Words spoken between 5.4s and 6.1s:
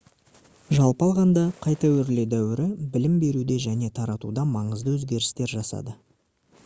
жасады